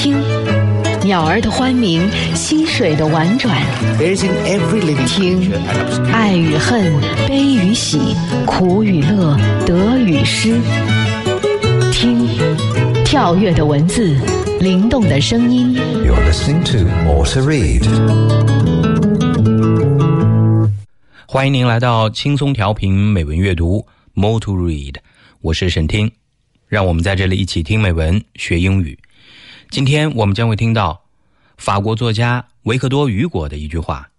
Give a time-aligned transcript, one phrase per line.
[0.00, 0.14] 听，
[1.02, 3.60] 鸟儿的欢鸣，溪水的婉转。
[5.08, 5.50] 听，
[6.12, 6.92] 爱与恨，
[7.26, 8.14] 悲与喜，
[8.46, 10.54] 苦与乐，得与失。
[11.90, 12.28] 听，
[13.04, 14.16] 跳跃的文字，
[14.60, 15.74] 灵动的声音。
[15.74, 17.84] You're listening to More to Read。
[21.26, 23.84] 欢迎您来到轻松调频美文阅读
[24.14, 24.94] More to Read，
[25.40, 26.12] 我是沈听，
[26.68, 28.96] 让我们在这里一起听美文学英语。
[29.70, 31.04] 今天我们将会听到
[31.58, 34.10] 法国作家维克多·雨果的一句话，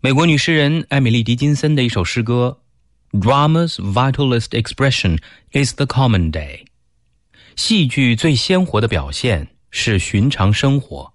[0.00, 2.60] 美国女诗人艾米丽·狄金森的一首诗歌
[3.12, 5.20] ：“Drama's vitalist expression
[5.52, 6.64] is the common day。”
[7.54, 11.12] 戏剧最鲜活的表现是寻常生活，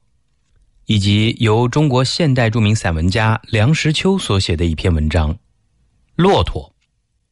[0.86, 5.34] 以及由中国现代著名散文家梁实秋所写的一篇文章
[6.16, 6.74] 《骆驼》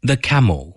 [0.06, 0.77] （The Camel）。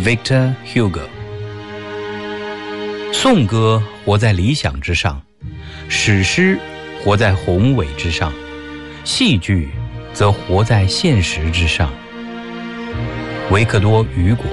[0.00, 1.02] Victor Hugo。
[3.12, 5.22] 颂歌活在理想之上，
[5.88, 6.58] 史诗
[7.02, 8.32] 活在宏伟之上，
[9.04, 9.70] 戏剧
[10.12, 11.92] 则活在现实之上。
[13.50, 14.44] 维克多·雨果。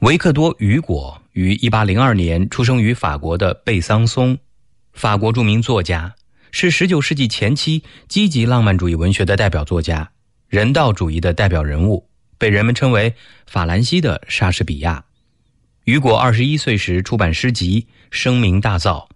[0.00, 4.36] 维克多·雨果于1802年出生于法国的贝桑松，
[4.92, 6.14] 法国著名作家，
[6.50, 10.10] 是19世纪前期积极浪漫主义文学的代表作家，
[10.48, 13.14] 人道主义的代表人物，被人们称为
[13.46, 15.04] “法兰西的莎士比亚”。
[15.84, 19.06] 雨果21岁时出版诗集，声名大噪。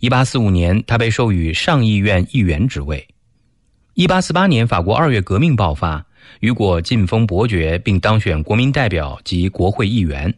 [0.00, 3.06] 1845年，他被授予上议院议员职位。
[3.94, 6.04] 1848年，法国二月革命爆发。
[6.40, 10.34] 雨果晋封伯爵，并当选国民代表及国会议员。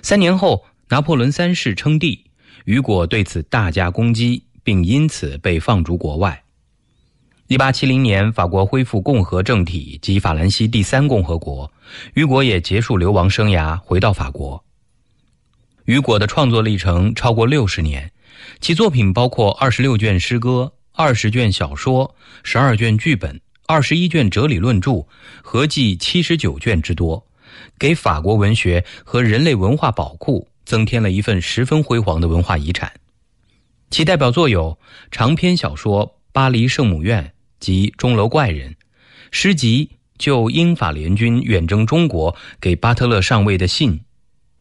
[0.00, 2.24] 三年后，拿破仑三世称帝，
[2.64, 6.42] 雨果对此大加攻击，并因此被放逐国外。
[7.48, 11.70] 一八七零年，法国恢复共和政体及法兰西第三共和国，
[12.14, 14.64] 雨果也结束流亡生涯，回到法国。
[15.84, 18.10] 雨果的创作历程超过六十年，
[18.60, 23.40] 其作品包括二十六卷诗歌、二十卷小说、十二卷剧本。
[23.66, 25.06] 二十一卷哲理论著，
[25.40, 27.24] 合计七十九卷之多，
[27.78, 32.92] 给法国文学和人类文化宝库增添了一份十分辉煌的文化遗产。
[33.90, 34.78] 其代表作有
[35.10, 37.24] 长篇小说《巴黎圣母院》
[37.60, 38.70] 及《钟楼怪人》，
[39.30, 43.92] 诗集《就英法联军远征中国给巴特勒上尉的信》，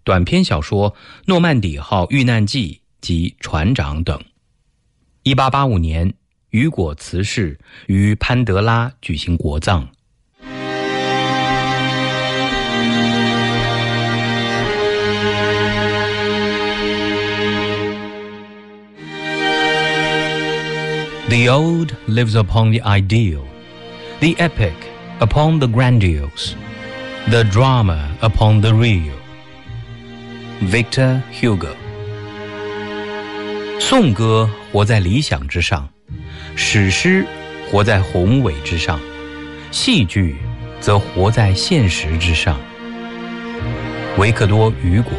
[0.04, 0.92] 短篇小说
[1.26, 4.22] 《诺曼底号遇难记》及《船长》等。
[5.24, 6.14] 一八八五年。
[6.52, 9.88] 雨果辞世，于潘德拉举行国葬。
[21.31, 23.43] The ode lives upon the ideal,
[24.21, 24.75] the epic
[25.21, 26.55] upon the grandiose,
[27.29, 29.15] the drama upon the real.
[30.63, 31.75] Victor Hugo。
[33.81, 35.89] 颂歌活在理想之上。
[36.55, 37.27] 史诗
[37.71, 38.99] 活在宏伟之上，
[39.71, 40.37] 戏剧
[40.81, 42.59] 则活在现实之上。
[44.17, 45.13] 维克多·雨果。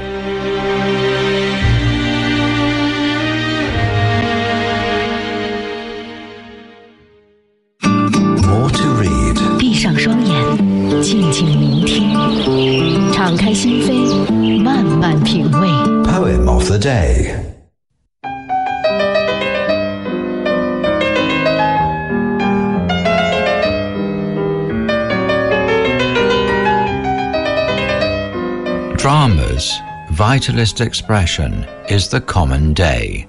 [30.43, 33.29] Vitalist expression is the common day.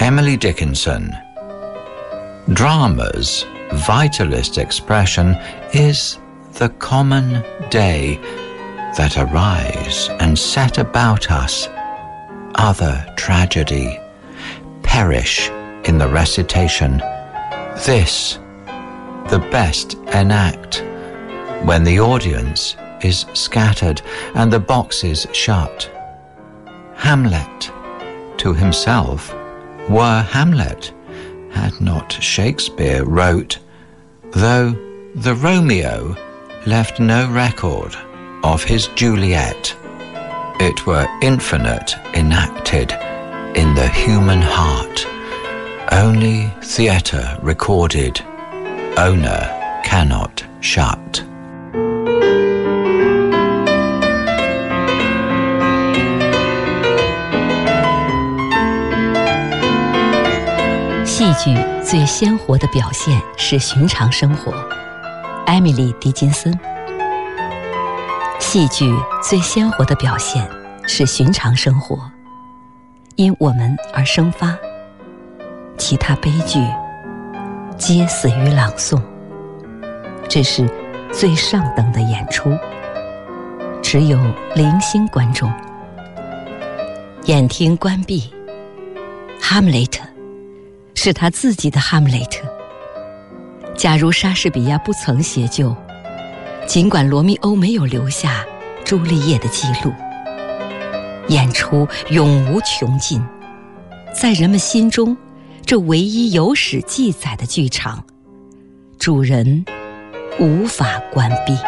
[0.00, 1.14] Emily Dickinson.
[2.54, 3.44] Drama's
[3.74, 5.36] vitallest expression
[5.74, 6.18] is
[6.54, 8.16] the common day
[8.96, 11.68] that arise and set about us.
[12.54, 14.00] Other tragedy
[14.82, 15.50] perish
[15.84, 16.96] in the recitation.
[17.84, 18.38] This,
[19.28, 20.82] the best enact
[21.66, 24.00] when the audience is scattered
[24.34, 25.90] and the boxes shut.
[27.02, 27.72] Hamlet,
[28.38, 29.34] to himself,
[29.90, 30.92] were Hamlet,
[31.50, 33.58] had not Shakespeare wrote,
[34.30, 34.70] though
[35.16, 36.16] the Romeo
[36.64, 37.96] left no record
[38.44, 39.74] of his Juliet,
[40.60, 42.92] it were infinite enacted
[43.56, 45.04] in the human heart.
[45.90, 48.20] Only theatre recorded,
[48.96, 51.24] owner cannot shut.
[61.44, 61.52] 剧
[61.82, 64.52] 最鲜活的表现是寻常生活。
[65.44, 66.56] 艾米丽·狄金森。
[68.38, 70.48] 戏剧最鲜活的表现
[70.86, 71.98] 是寻常生活，
[73.16, 74.56] 因我们而生发。
[75.76, 76.60] 其他悲剧
[77.76, 79.02] 皆死于朗诵。
[80.28, 80.70] 这是
[81.12, 82.56] 最上等的演出，
[83.82, 84.16] 只有
[84.54, 85.52] 零星观众。
[87.24, 88.32] 演厅关闭。
[89.40, 90.04] 哈姆雷特。
[91.04, 92.46] 是他自己的《哈姆雷特》。
[93.74, 95.74] 假如莎士比亚不曾写就，
[96.64, 98.46] 尽管罗密欧没有留下
[98.84, 99.92] 朱丽叶的记录，
[101.26, 103.20] 演出永无穷尽。
[104.14, 105.16] 在人们心中，
[105.66, 108.04] 这唯一有史记载的剧场，
[108.96, 109.64] 主人
[110.38, 111.58] 无法关闭。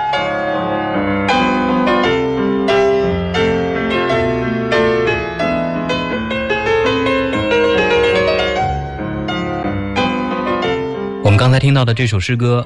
[11.34, 12.64] 们刚才听到的这首诗歌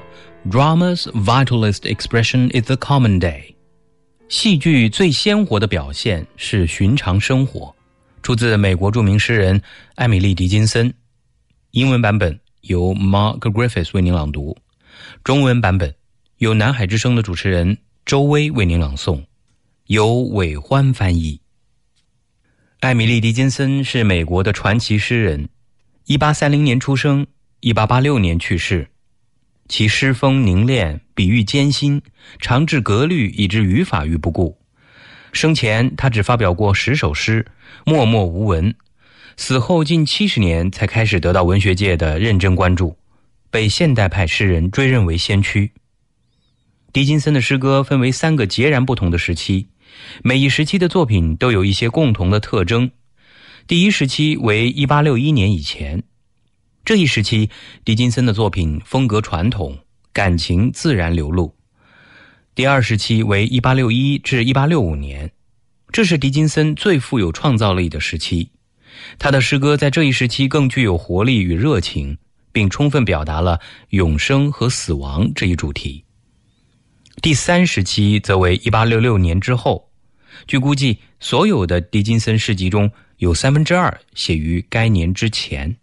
[0.50, 3.54] ，Drama's vitalist expression is the common day。
[4.28, 7.74] 戏剧最鲜活的表现是寻常生活，
[8.22, 9.58] 出自美国著名诗人
[9.94, 10.92] 艾米丽·狄金森。
[11.70, 14.54] 英文版本由 Mark Griffiths 为您朗读，
[15.24, 15.94] 中文版本
[16.36, 19.24] 由南海之声的主持人周薇为您朗诵，
[19.86, 21.40] 由韦欢翻译。
[22.80, 25.48] 艾米丽·狄金森是美国的传奇诗人，
[26.04, 27.26] 一八三零年出生。
[27.60, 28.88] 一八八六年去世，
[29.69, 32.00] 其诗风凝练，比喻艰辛，
[32.38, 34.56] 常置格律以致语法于不顾。
[35.32, 37.44] 生前他只发表过十首诗，
[37.84, 38.72] 默默无闻。
[39.37, 42.96] 死后近七十年才开始得到文学界的认真关注，
[43.50, 45.72] 被现代派诗人追认为先驱。
[46.93, 49.66] 狄金森的诗歌分为三个截然不同的时期，
[50.22, 52.88] 每一时期的作品都有一些共同的特征。
[53.66, 56.04] 第一时期为一八六一年以前。
[56.88, 57.50] 这一时期，
[57.85, 59.76] 狄金森的作品风格传统，
[60.11, 61.55] 感情自然流露。
[62.55, 65.31] 第二时期为1861至1865年，
[65.93, 68.50] 这是狄金森最富有创造力的时期。
[69.19, 72.17] 他的诗歌在这一时期更具有活力与热情，
[72.52, 76.06] 并充分表达了永生和死亡这一主题。
[77.20, 79.90] 第三时期则为1866年之后，
[80.46, 85.76] 据估计，所有的狄金森诗集中有三分之二写于该年之前。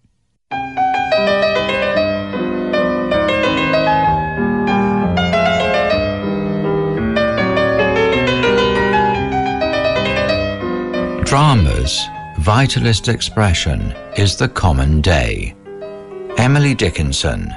[11.85, 12.09] Drama's
[12.39, 15.53] vitallest expression is the common day.
[16.35, 17.53] Emily Dickinson.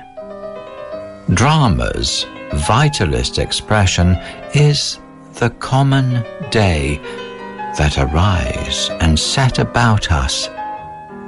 [1.32, 4.18] Drama's vitallest expression
[4.52, 4.98] is
[5.36, 6.98] the common day
[7.78, 10.50] that arise and set about us.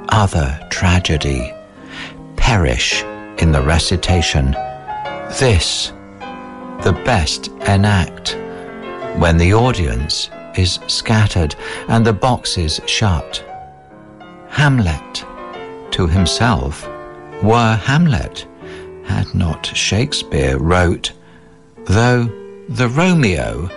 [0.09, 1.51] Other tragedy
[2.35, 3.01] perish
[3.39, 4.51] in the recitation.
[5.39, 5.91] This,
[6.83, 8.37] the best enact,
[9.17, 11.55] when the audience is scattered
[11.87, 13.43] and the boxes shut.
[14.49, 15.25] Hamlet,
[15.91, 16.87] to himself,
[17.43, 18.45] were Hamlet,
[19.05, 21.11] had not Shakespeare wrote,
[21.85, 22.25] though
[22.69, 23.69] the Romeo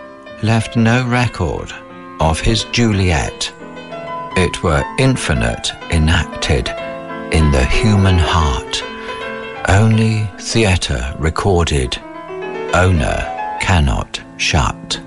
[0.43, 1.73] left no record
[2.21, 3.53] of his Juliet.
[4.37, 6.69] It were infinite enacted
[7.33, 8.83] in the human heart.
[9.69, 11.97] Only theatre recorded,
[12.75, 15.01] owner cannot shut.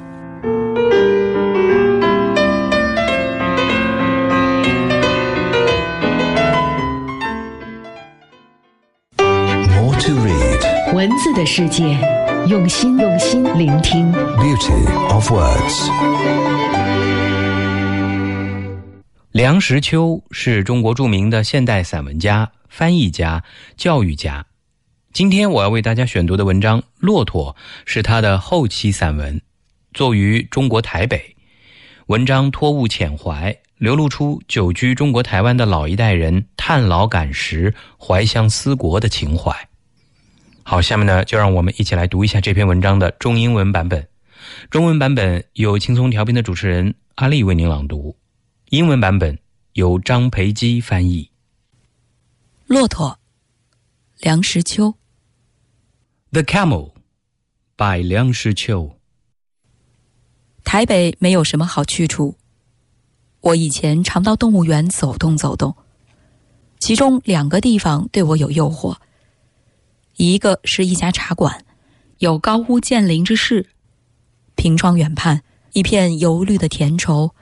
[11.17, 11.97] 字的世界，
[12.47, 14.12] 用心用心聆听。
[14.13, 15.89] Beauty of words.
[19.31, 23.43] 梁实秋是中国著名的现代散文家、翻译家、
[23.75, 24.45] 教育家。
[25.12, 27.55] 今天我要为大家选读的文章《骆驼》
[27.86, 29.41] 是他的后期散文，
[29.95, 31.36] 作于中国台北。
[32.05, 39.51] 文章托物遣怀，流露出久居中国台湾的老一代人叹老感时、怀乡思国的情怀。
[40.69, 44.05] 好，下面呢，就让我们一起来读一下这篇文章的中英文版本。
[44.69, 48.17] 中文版本由轻松调频的主持人阿丽为您朗读，
[48.65, 49.39] 英文版本
[49.75, 51.31] 由张培基翻译。
[52.65, 53.17] 骆驼，
[54.19, 54.93] 梁实秋。
[56.31, 56.91] The Camel
[57.77, 59.00] by 梁实秋。
[60.65, 62.36] 台北没有什么好去处，
[63.39, 65.74] 我以前常到动物园走动走动，
[66.77, 68.97] 其中两个地方对我有诱惑。
[70.17, 71.63] 一个是一家茶馆，
[72.17, 73.67] 有高屋建瓴之势，
[74.55, 75.43] 凭窗远盼
[75.74, 77.36] 一片油绿的田畴，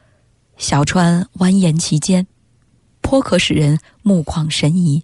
[0.58, 2.28] 小川蜿蜒其间，
[3.00, 5.04] 颇可使人目旷神怡。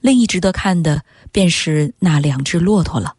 [0.00, 3.16] 另一值得看的便是那两只骆驼了。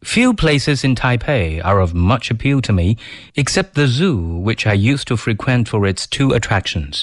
[0.00, 2.96] Few places in Taipei are of much appeal to me,
[3.34, 7.02] except the zoo, which I used to frequent for its two attractions,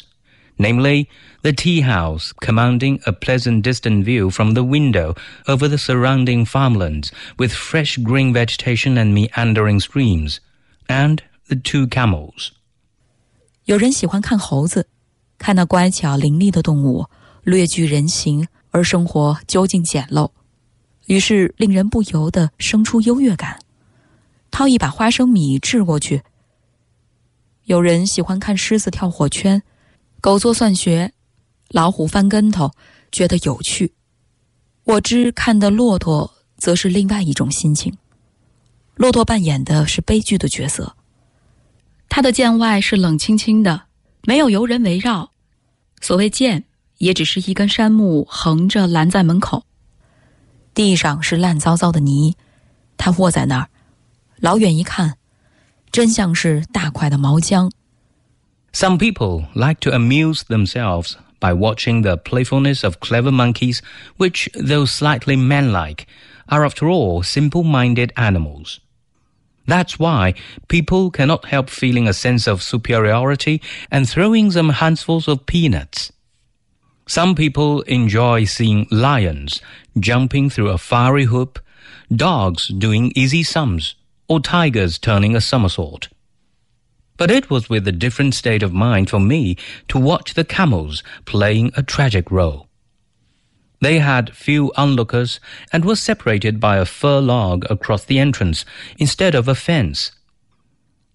[0.57, 1.07] namely
[1.43, 5.15] the tea house commanding a pleasant distant view from the window
[5.47, 10.39] over the surrounding farmlands with fresh green vegetation and meandering streams,
[10.87, 12.51] and the two camels.
[13.65, 14.89] 有人喜欢看猴子，
[15.39, 17.07] 看那乖巧伶俐的动物，
[17.43, 20.31] 略具人形，而生活究竟简陋。
[21.07, 23.59] 于是令人不由得生出优越感，
[24.51, 26.23] 掏一把花生米掷过去。
[27.65, 29.63] 有人喜欢看狮子跳火圈，
[30.28, 31.14] 狗做算学，
[31.70, 32.70] 老虎翻跟头，
[33.14, 33.94] 觉得有趣。
[34.84, 37.98] 我知看的骆驼，则是另外一种心情。
[38.96, 40.98] 骆驼扮演的是悲剧的角色，
[42.10, 43.84] 它的剑外是冷清清的，
[44.24, 45.32] 没有游人围绕。
[46.02, 46.66] 所谓剑，
[46.98, 49.64] 也只是一根杉木横着拦在门口。
[50.74, 52.36] 地上是烂糟糟的泥，
[52.98, 53.70] 他卧在那儿，
[54.42, 55.18] 老远一看，
[55.90, 57.72] 真像是大块的毛浆。
[58.78, 63.82] Some people like to amuse themselves by watching the playfulness of clever monkeys,
[64.18, 66.06] which, though slightly manlike,
[66.50, 68.80] are after all simple-minded animals.
[69.66, 70.36] That's why
[70.68, 76.12] people cannot help feeling a sense of superiority and throwing some handfuls of peanuts.
[77.08, 79.60] Some people enjoy seeing lions
[80.00, 81.58] jumping through a fiery hoop,
[82.16, 83.96] dogs doing easy sums,
[84.28, 86.10] or tigers turning a somersault.
[87.17, 89.57] But it was with a different state of mind for me
[89.89, 92.69] to watch the camels playing a tragic role.
[93.81, 95.41] They had few onlookers
[95.73, 98.65] and were separated by a fir log across the entrance
[98.99, 100.13] instead of a fence.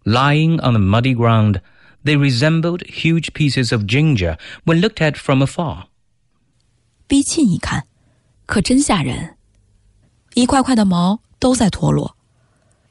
[0.06, 1.62] Lying on the muddy ground,
[2.04, 5.88] they resembled huge pieces of ginger when looked at from afar.
[7.08, 7.88] 逼近一看，
[8.46, 9.36] 可真吓人！
[10.36, 12.18] 一块块的毛都在脱落，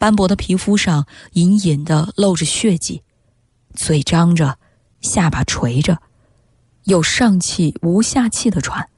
[0.02, 3.04] 斑驳的皮肤上隐隐的露着血迹，
[3.76, 4.58] 嘴张着，
[5.00, 6.02] 下巴垂着，
[6.86, 8.90] 有上气无下气的喘。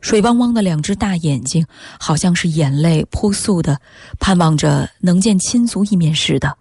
[0.00, 1.66] 水汪汪的两只大眼睛，
[1.98, 3.80] 好像是眼泪扑簌的，
[4.20, 6.56] 盼望着能见亲族一面似的。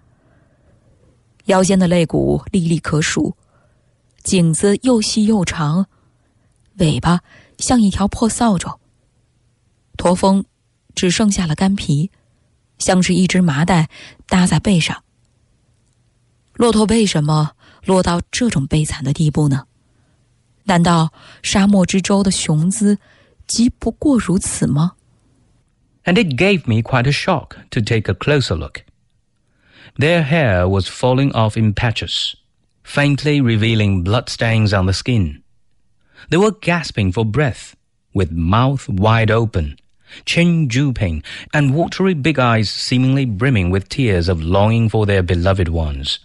[1.46, 3.36] 腰间的肋骨历历可数，
[4.24, 5.86] 颈子又细又长，
[6.78, 7.22] 尾巴
[7.60, 8.80] 像一条破扫帚。
[9.98, 10.44] 驼峰
[10.96, 12.10] 只剩下了干皮，
[12.79, 13.89] 像是一只麻袋
[14.27, 15.03] 搭在背上。
[16.55, 17.53] 骆驼为什么
[17.85, 19.67] 落到这种悲惨的地步呢？
[20.65, 22.99] 难道沙漠之舟的雄姿，
[23.47, 24.93] 极不过如此吗？
[26.05, 28.83] And it gave me quite a shock to take a closer look.
[29.97, 32.35] Their hair was falling off in patches,
[32.83, 35.43] faintly revealing bloodstains on the skin.
[36.31, 37.75] They were gasping for breath,
[38.15, 39.77] with mouth wide open,
[40.26, 41.24] chin drooping,
[41.54, 46.20] and watery big eyes seemingly brimming with tears of longing for their beloved ones.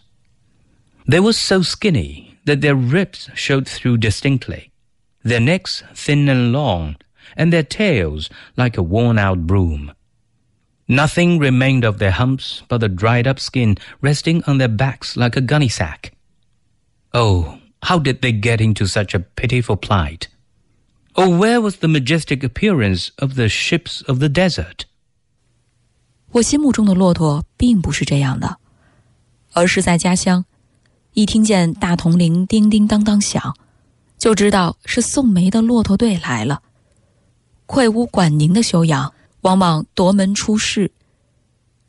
[1.06, 4.70] They were so skinny that their ribs showed through distinctly,
[5.22, 6.96] their necks thin and long,
[7.36, 9.92] and their tails like a worn out broom.
[10.86, 15.36] Nothing remained of their humps but the dried up skin resting on their backs like
[15.36, 16.12] a gunny sack.
[17.14, 20.28] Oh, how did they get into such a pitiful plight?
[21.14, 24.86] Or where was the majestic appearance of the ships of the desert?
[26.32, 28.58] 我心目中的骆驼并不是这样的，
[29.52, 30.44] 而是在家乡，
[31.12, 33.56] 一听见大铜铃叮叮当当响，
[34.18, 36.62] 就知道是送煤的骆驼队来了。
[37.66, 39.12] 愧无管宁的修养。
[39.44, 40.90] 往往夺门出世，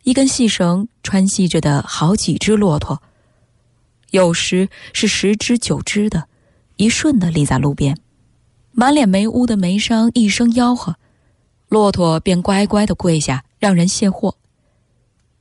[0.04, 3.02] 一根细绳穿系着的好几只骆驼，
[4.12, 6.28] 有时是十只九只的，
[6.76, 7.98] 一顺的立在路边，
[8.78, 10.98] 满脸煤污的煤商一声吆喝，
[11.70, 14.36] 骆驼便乖乖的跪下，让人卸货，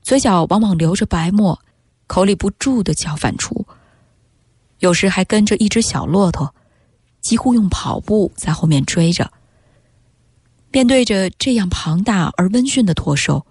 [0.02, 1.60] 嘴角往往流着白沫，
[2.06, 3.66] 口里不住的叫反刍，
[4.78, 6.54] 有时还跟着一只小骆驼，
[7.20, 9.28] 几乎用跑步在后面追着。
[10.70, 13.44] 面对着这样庞大而温驯的驼兽，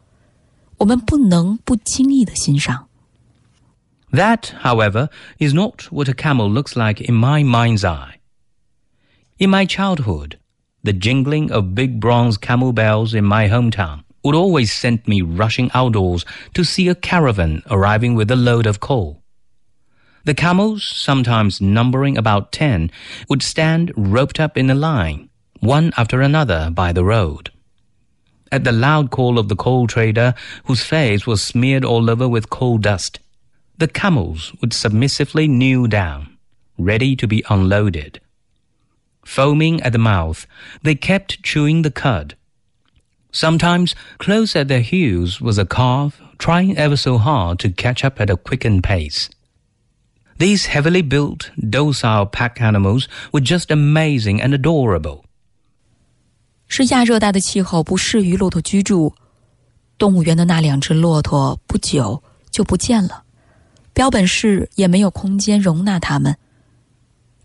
[0.78, 2.88] 我们不能不经意的欣赏。
[4.14, 5.10] That, however,
[5.40, 8.20] is not what a camel looks like in my mind's eye.
[9.40, 10.38] In my childhood,
[10.84, 15.72] the jingling of big bronze camel bells in my hometown would always send me rushing
[15.74, 16.24] outdoors
[16.54, 19.24] to see a caravan arriving with a load of coal.
[20.26, 22.92] The camels, sometimes numbering about ten,
[23.28, 27.52] would stand roped up in a line, one after another by the road.
[28.52, 30.36] At the loud call of the coal trader,
[30.66, 33.20] whose face was smeared all over with coal dust,
[33.78, 36.38] the camels would submissively kneel down,
[36.78, 38.22] ready to be unloaded
[39.25, 40.47] Foaming at the mouth,
[40.83, 42.35] they kept chewing the cud.
[43.31, 48.21] Sometimes, close at their heels was a calf trying ever so hard to catch up
[48.21, 49.29] at a quickened pace.
[50.39, 55.25] These heavily built, docile pack animals were just amazing and adorable.
[56.69, 59.15] 是亚热带的气候不适于骆驼居住，
[59.99, 63.25] 动物园的那两只骆驼不久就不见了，
[63.93, 66.37] 标本室也没有空间容纳它们。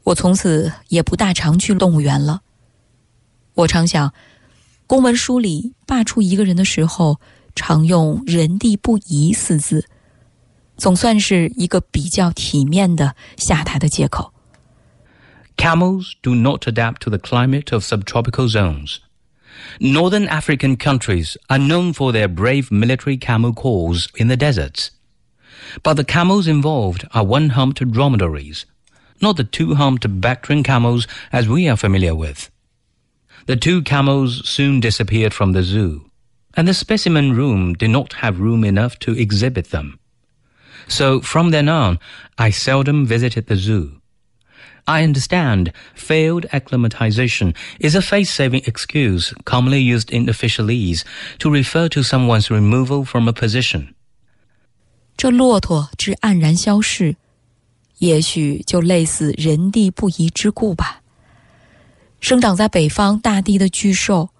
[0.08, 2.42] 我从此也不大常去动物园了。
[3.54, 4.14] 我常想，
[4.88, 7.20] 公文书里罢黜一个人的时候，
[7.56, 9.86] 常用“人地不宜”四字。
[10.76, 14.34] 总算是一个比较体面的下台的借口。
[15.56, 18.98] Camels do not adapt to the climate of subtropical zones.
[19.80, 24.90] Northern African countries are known for their brave military camel corps in the deserts.
[25.84, 28.66] But the camels involved are one-humped dromedaries,
[29.22, 32.50] not the two-humped Bactrian camels as we are familiar with.
[33.46, 36.10] The two camels soon disappeared from the zoo,
[36.56, 40.00] and the specimen room did not have room enough to exhibit them.
[40.88, 42.00] So from then on,
[42.38, 44.02] I seldom visited the zoo.
[44.86, 51.06] I understand failed acclimatization is a face-saving excuse commonly used in officialese
[51.40, 53.96] to refer to someone's removal from a position.
[55.16, 57.16] 这骆驼之黯然消逝，
[57.99, 61.03] 也许就类似人地不宜之故吧。
[62.21, 64.31] 生长在北方大地的巨兽，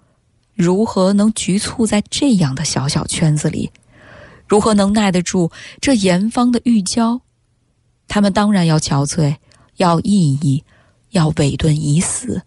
[0.53, 3.71] 如何能局促在这样的小小圈子里？
[4.47, 7.21] 如何能耐得住这严方的玉娇？
[8.07, 9.37] 他们当然要憔悴，
[9.77, 10.63] 要抑郁，
[11.11, 12.41] 要委顿已死。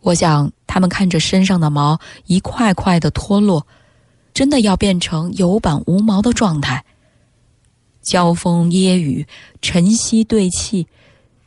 [0.00, 3.66] 我想，他们看着身上的毛一块块的脱落，
[4.34, 6.84] 真的要变成有板无毛的状态。
[8.02, 9.26] 交风揶揄，
[9.62, 10.86] 晨曦对泣，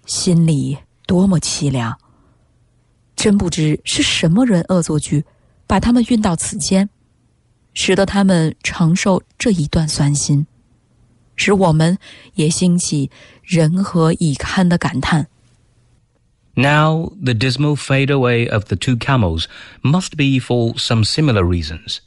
[0.06, 2.00] 心里多么凄凉！
[3.16, 5.26] 真不知是什么人恶作剧，
[5.68, 6.90] 把他们运到此间。
[7.78, 10.48] 使得他们承受这一段酸辛，
[11.36, 11.98] 使我们
[12.36, 13.12] 也兴起
[13.44, 15.28] 人何以堪的感叹。
[16.54, 19.48] Now the dismal fade away of the two camels
[19.82, 21.98] must be for some similar reasons.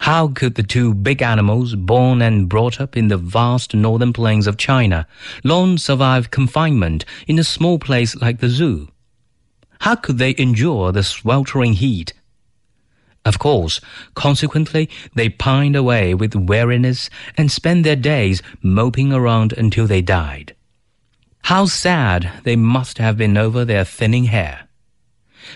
[0.00, 4.46] How could the two big animals born and brought up in the vast northern plains
[4.46, 5.06] of China
[5.44, 8.88] long survive confinement in a small place like the zoo?
[9.80, 12.12] How could they endure the sweltering heat
[13.24, 13.80] of course,
[14.14, 20.54] consequently, they pined away with weariness and spent their days moping around until they died.
[21.42, 24.67] How sad they must have been over their thinning hair.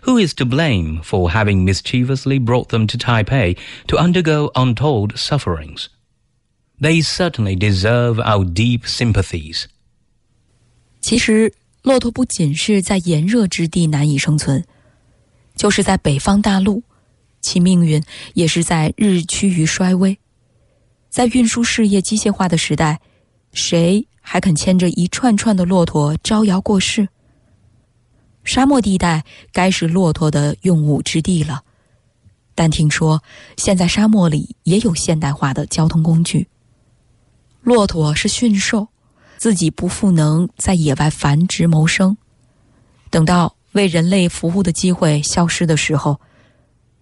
[0.03, 5.87] Who is to blame for having mischievously brought them to Taipei to undergo untold sufferings?
[6.79, 9.65] They certainly deserve our deep sympathies.
[11.01, 14.63] 其实，骆驼不仅是在炎热之地难以生存，
[15.55, 16.83] 就是在北方大陆。
[17.39, 20.19] 其命运也是在日趋于衰微。
[21.09, 22.99] 在运输事业机械化的时代，
[23.53, 27.07] 谁还肯牵着一串串的骆驼招摇过市？
[28.44, 31.62] 沙漠地带该是骆驼的用武之地了。
[32.54, 33.22] 但听说
[33.56, 36.48] 现在沙漠里也有现代化的交通工具。
[37.62, 38.88] 骆驼是驯兽，
[39.38, 42.16] 自己不复能在野外繁殖谋生。
[43.10, 46.20] 等到为人类服务的机会消失的时候。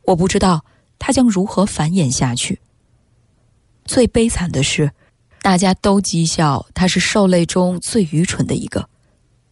[0.02, 0.64] 我不知道
[0.98, 2.58] 它将如何繁衍下去。
[3.84, 4.90] 最悲惨的是，
[5.40, 8.88] 大家都讥笑它是兽类中最愚蠢的一个，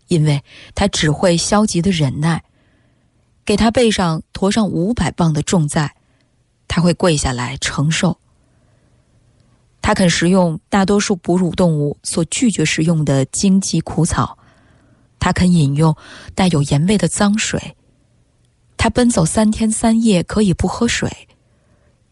[0.09, 0.42] 因为
[0.75, 2.42] 它只会消极的忍耐。
[3.44, 5.94] 给它背上驮上五百磅的重载，
[6.66, 8.18] 它会跪下来承受。
[9.81, 14.37] 它肯食用大多数哺乳动物所拒绝食用的荆棘苦草，
[15.18, 15.97] 它肯饮用
[16.35, 17.75] 带有盐味的脏水。
[18.77, 21.11] 他奔走三天三夜，可以不喝水。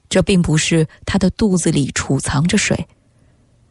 [0.09, 2.89] 这并不是他的肚子里储藏着水，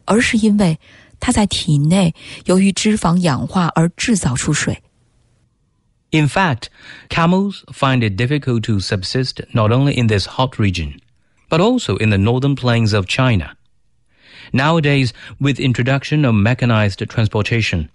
[0.06, 0.80] 而是因为
[1.19, 2.15] 他在体内
[2.47, 4.83] 由于脂肪氧化而制造出水。
[6.11, 6.65] In fact,
[7.09, 10.99] camels find it difficult to subsist not only in this hot region,
[11.49, 13.53] but also in the northern plains of China.
[14.53, 17.91] Nowadays, with introduction of mechanized transportation,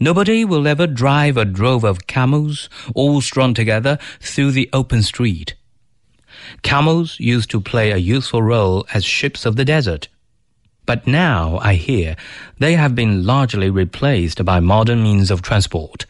[0.00, 5.54] Nobody will ever drive a drove of camels, all strung together, through the open street.
[6.62, 10.08] Camels used to play a useful role as ships of the desert.
[10.85, 12.15] but now, I hear,
[12.59, 16.05] they have been largely replaced by modern means of transport.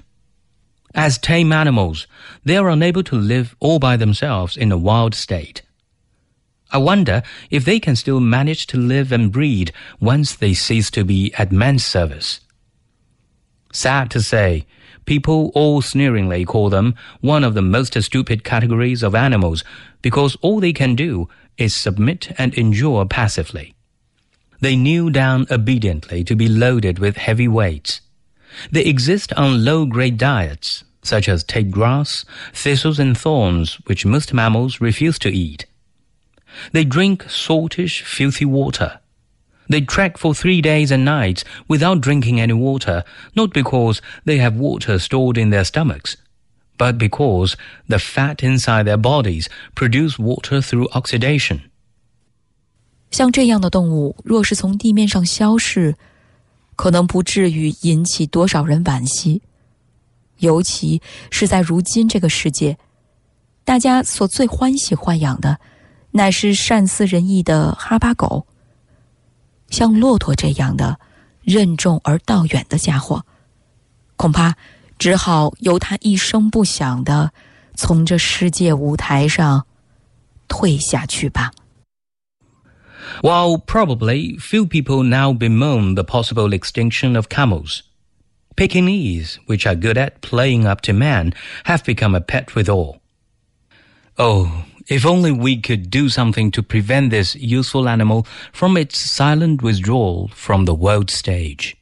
[0.96, 2.08] As tame animals,
[2.44, 5.62] they are unable to live all by themselves in a wild state.
[6.72, 11.04] I wonder if they can still manage to live and breed once they cease to
[11.04, 12.40] be at man's service.
[13.72, 14.66] Sad to say,
[15.06, 19.64] people all sneeringly call them one of the most stupid categories of animals
[20.02, 23.76] because all they can do is submit and endure passively.
[24.64, 28.00] They kneel down obediently to be loaded with heavy weights.
[28.72, 32.24] They exist on low-grade diets, such as take grass,
[32.54, 35.66] thistles and thorns, which most mammals refuse to eat.
[36.72, 39.02] They drink saltish, filthy water.
[39.68, 43.04] They trek for three days and nights without drinking any water,
[43.36, 46.16] not because they have water stored in their stomachs,
[46.78, 47.58] but because
[47.90, 51.70] the fat inside their bodies produce water through oxidation.
[53.14, 55.96] 像这样的动物，若是从地面上消逝，
[56.76, 59.44] 可能不至于引起多少人惋惜。
[60.40, 61.00] 尤其
[61.30, 62.76] 是在如今这个世界，
[63.64, 65.60] 大家所最欢喜豢养的，
[66.10, 68.48] 乃是善思仁义的哈巴狗。
[69.70, 71.00] 像骆驼这样的
[71.44, 73.24] 任重而道远的家伙，
[74.16, 74.56] 恐怕
[74.98, 77.32] 只好由他一声不响的
[77.76, 79.68] 从这世界舞台上
[80.48, 81.52] 退下去吧。
[83.22, 87.84] While probably few people now bemoan the possible extinction of camels,
[88.56, 91.34] Pekingese, which are good at playing up to man,
[91.66, 93.02] have become a pet with all.
[94.18, 99.64] Oh, if only we could do something to prevent this useful animal from its silent
[99.64, 101.78] withdrawal from the world stage.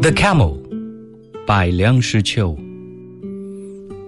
[0.00, 0.56] The Camel
[1.46, 2.69] by Liang Shiqiu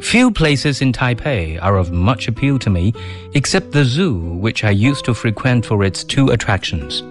[0.02, 2.92] Few places in Taipei are of much appeal to me,
[3.34, 7.02] except the zoo, which I used to frequent for its two attractions,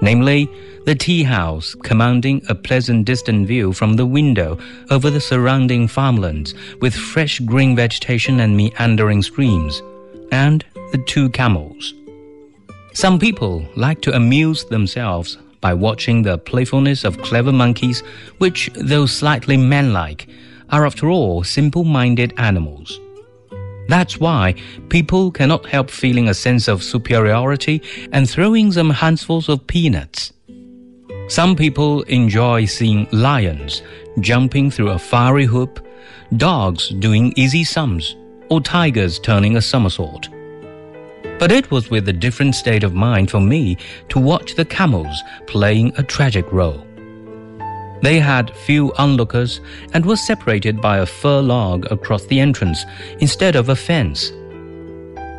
[0.00, 0.48] namely
[0.84, 4.58] the tea house commanding a pleasant distant view from the window
[4.90, 9.82] over the surrounding farmlands with fresh green vegetation and meandering streams,
[10.30, 11.94] and the two camels.
[12.92, 18.00] Some people like to amuse themselves by watching the playfulness of clever monkeys,
[18.38, 20.28] which, though slightly manlike,
[20.74, 23.00] are after all simple-minded animals.
[23.86, 24.56] That's why
[24.88, 30.32] people cannot help feeling a sense of superiority and throwing some handfuls of peanuts.
[31.28, 33.82] Some people enjoy seeing lions
[34.18, 35.86] jumping through a fiery hoop,
[36.36, 38.16] dogs doing easy sums,
[38.50, 40.28] or tigers turning a somersault.
[41.38, 45.22] But it was with a different state of mind for me to watch the camels
[45.46, 46.84] playing a tragic role.
[48.02, 49.60] They had few onlookers
[49.92, 52.84] and were separated by a fir log across the entrance
[53.20, 54.32] instead of a fence.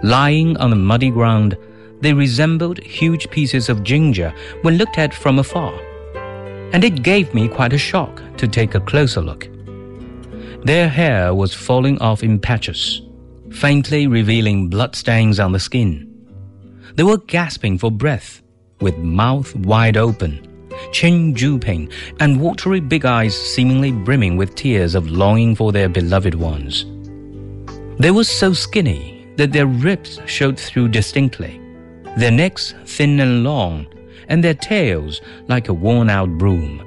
[0.04, 1.58] Lying on the muddy ground,
[2.02, 5.74] they resembled huge pieces of ginger when looked at from afar.
[6.74, 9.48] And it gave me quite a shock to take a closer look.
[10.64, 13.02] Their hair was falling off in patches,
[13.52, 16.12] faintly revealing bloodstains on the skin.
[16.96, 18.42] They were gasping for breath,
[18.82, 20.55] with mouth wide open
[20.92, 26.36] chin Juping, and watery big eyes seemingly brimming with tears of longing for their beloved
[26.36, 26.86] ones.
[28.00, 31.62] They were so skinny that their ribs showed through distinctly,
[32.18, 33.88] their necks thin and long,
[34.28, 36.82] and their tails like a worn out broom.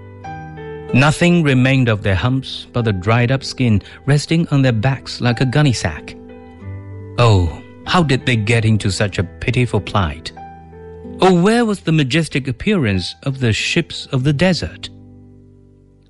[0.94, 5.40] Nothing remained of their humps but the dried up skin resting on their backs like
[5.40, 6.16] a gunny sack.
[7.18, 10.32] Oh, how did they get into such a pitiful plight?
[11.20, 14.88] Or where was the majestic appearance of the ships of the desert?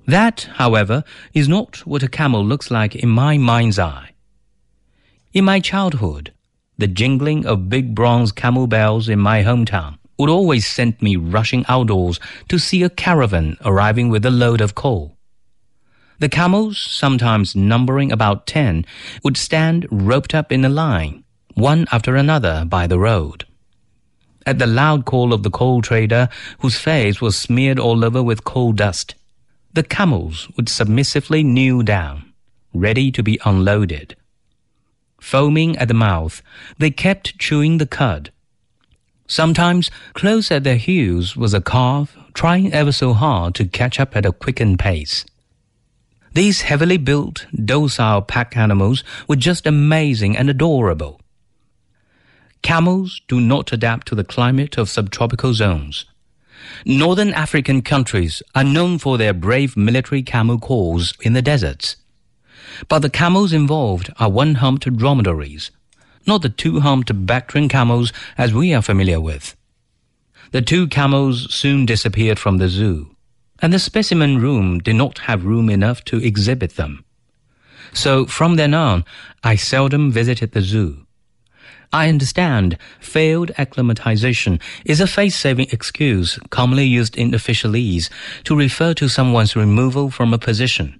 [0.05, 4.11] That, however, is not what a camel looks like in my mind's eye.
[5.33, 6.31] In my childhood,
[6.77, 11.65] the jingling of big bronze camel bells in my hometown would always send me rushing
[11.67, 15.17] outdoors to see a caravan arriving with a load of coal.
[16.19, 18.85] The camels, sometimes numbering about ten,
[19.23, 21.23] would stand roped up in a line,
[21.55, 23.45] one after another by the road.
[24.45, 28.43] At the loud call of the coal trader, whose face was smeared all over with
[28.43, 29.15] coal dust,
[29.73, 32.33] the camels would submissively kneel down,
[32.73, 34.15] ready to be unloaded.
[35.19, 36.41] Foaming at the mouth,
[36.77, 38.31] they kept chewing the cud.
[39.27, 44.15] Sometimes, close at their heels was a calf trying ever so hard to catch up
[44.15, 45.25] at a quickened pace.
[46.33, 51.19] These heavily built, docile pack animals were just amazing and adorable.
[52.61, 56.05] Camels do not adapt to the climate of subtropical zones.
[56.85, 61.95] Northern African countries are known for their brave military camel corps in the deserts.
[62.87, 65.71] But the camels involved are one-humped dromedaries,
[66.27, 69.55] not the two-humped Bactrian camels as we are familiar with.
[70.51, 73.15] The two camels soon disappeared from the zoo,
[73.61, 77.05] and the specimen room did not have room enough to exhibit them.
[77.93, 79.05] So from then on,
[79.43, 81.05] I seldom visited the zoo.
[81.91, 88.09] I understand failed acclimatization is a face-saving excuse commonly used in officialese
[88.43, 90.99] to refer to someone's removal from a position.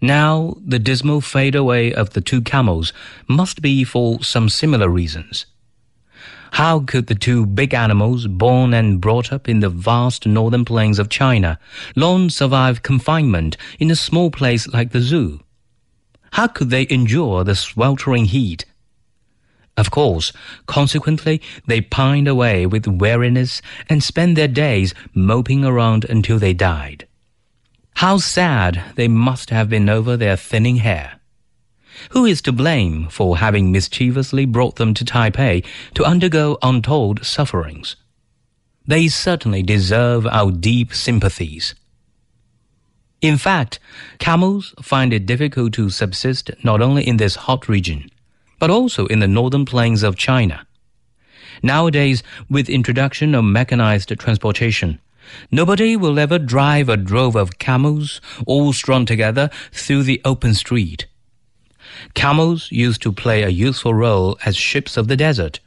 [0.00, 2.92] Now, the dismal fade away of the two camels
[3.28, 5.46] must be for some similar reasons.
[6.52, 10.98] How could the two big animals, born and brought up in the vast northern plains
[10.98, 11.58] of China,
[11.96, 15.40] long survive confinement in a small place like the zoo?
[16.32, 18.64] How could they endure the sweltering heat?
[19.76, 20.32] Of course,
[20.66, 27.06] consequently, they pined away with weariness and spent their days moping around until they died.
[27.94, 31.20] How sad they must have been over their thinning hair.
[32.10, 37.96] Who is to blame for having mischievously brought them to Taipei to undergo untold sufferings?
[38.86, 41.74] They certainly deserve our deep sympathies.
[43.20, 43.78] In fact,
[44.18, 48.10] camels find it difficult to subsist not only in this hot region,
[48.60, 50.64] but also in the northern plains of China.
[51.62, 55.00] Nowadays, with introduction of mechanized transportation,
[55.50, 61.06] nobody will ever drive a drove of camels all strung together through the open street.
[62.14, 65.58] Camels used to play a useful role as ships of the desert.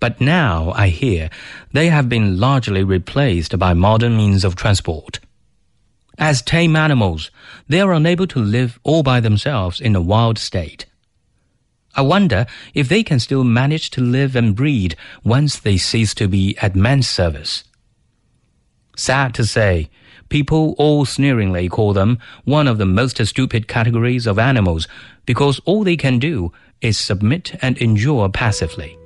[0.00, 1.30] But now, I hear,
[1.72, 5.20] they have been largely replaced by modern means of transport.
[6.18, 7.30] As tame animals,
[7.68, 10.86] they are unable to live all by themselves in a wild state.
[11.94, 16.28] I wonder if they can still manage to live and breed once they cease to
[16.28, 17.64] be at man's service.
[18.96, 19.90] Sad to say,
[20.28, 24.88] people all sneeringly call them one of the most stupid categories of animals
[25.26, 28.98] because all they can do is submit and endure passively.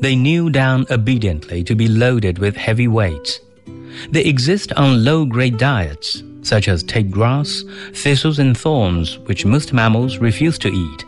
[0.00, 3.40] They kneel down obediently to be loaded with heavy weights.
[4.10, 10.18] They exist on low-grade diets, such as take grass, thistles and thorns, which most mammals
[10.18, 11.04] refuse to eat.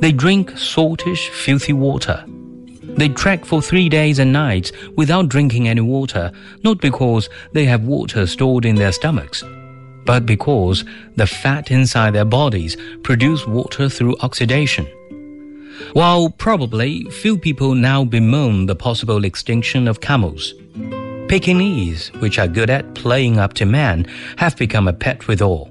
[0.00, 2.24] They drink saltish, filthy water.
[2.96, 6.32] They trek for three days and nights without drinking any water,
[6.64, 9.42] not because they have water stored in their stomachs,
[10.04, 10.84] but because
[11.16, 14.86] the fat inside their bodies produce water through oxidation.
[15.92, 20.54] While probably few people now bemoan the possible extinction of camels,
[21.28, 24.06] Pekingese, which are good at playing up to man,
[24.38, 25.70] have become a pet with all.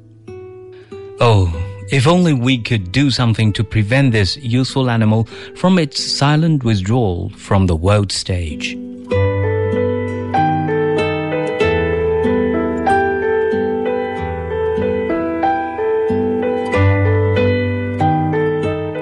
[1.19, 1.49] Oh,
[1.90, 7.30] if only we could do something to prevent this useful animal from its silent withdrawal
[7.36, 8.76] from the world stage.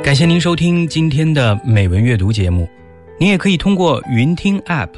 [0.02, 2.66] 感谢您收听今天的美文阅读节目。
[3.18, 4.88] 您也可以通过云听 App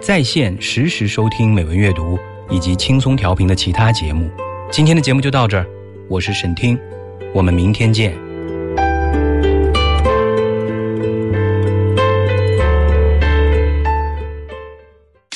[0.00, 2.16] 在线实时收听美文阅读
[2.50, 4.30] 以及轻松调频的其他节目。
[4.70, 5.66] 今天的节目就到这儿，
[6.08, 6.78] 我是沈听，
[7.35, 8.24] 我们明天见。